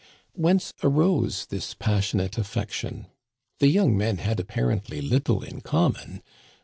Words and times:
Whence 0.33 0.73
arose 0.81 1.45
this 1.45 1.75
passionate 1.75 2.35
affection? 2.39 3.05
The 3.59 3.67
young 3.67 3.95
men 3.95 4.17
had 4.17 4.39
apparently 4.39 4.99
little 4.99 5.43
in 5.43 5.61
common. 5.61 6.23